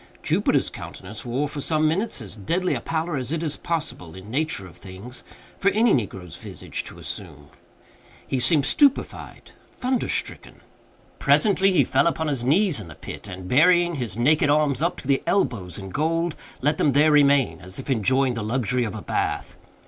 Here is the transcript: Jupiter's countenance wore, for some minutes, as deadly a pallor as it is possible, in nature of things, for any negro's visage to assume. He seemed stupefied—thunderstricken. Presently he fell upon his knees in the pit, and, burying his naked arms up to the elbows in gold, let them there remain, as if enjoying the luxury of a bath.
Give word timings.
Jupiter's 0.23 0.71
countenance 0.71 1.23
wore, 1.23 1.47
for 1.47 1.61
some 1.61 1.87
minutes, 1.87 2.23
as 2.23 2.35
deadly 2.35 2.73
a 2.73 2.81
pallor 2.81 3.17
as 3.17 3.31
it 3.31 3.43
is 3.43 3.55
possible, 3.55 4.15
in 4.15 4.31
nature 4.31 4.65
of 4.65 4.77
things, 4.77 5.23
for 5.59 5.69
any 5.69 5.93
negro's 5.93 6.35
visage 6.37 6.83
to 6.85 6.97
assume. 6.97 7.49
He 8.27 8.39
seemed 8.39 8.65
stupefied—thunderstricken. 8.65 10.61
Presently 11.19 11.71
he 11.71 11.83
fell 11.83 12.07
upon 12.07 12.29
his 12.29 12.43
knees 12.43 12.79
in 12.79 12.87
the 12.87 12.95
pit, 12.95 13.27
and, 13.27 13.47
burying 13.47 13.93
his 13.97 14.17
naked 14.17 14.49
arms 14.49 14.81
up 14.81 14.99
to 15.01 15.07
the 15.07 15.21
elbows 15.27 15.77
in 15.77 15.91
gold, 15.91 16.35
let 16.61 16.79
them 16.79 16.93
there 16.93 17.11
remain, 17.11 17.59
as 17.61 17.77
if 17.77 17.87
enjoying 17.87 18.33
the 18.33 18.41
luxury 18.41 18.85
of 18.85 18.95
a 18.95 19.03
bath. 19.03 19.55